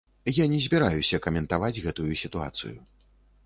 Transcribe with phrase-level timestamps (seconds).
[0.35, 2.77] Я не збіраюся каментаваць гэтую сітуацыю.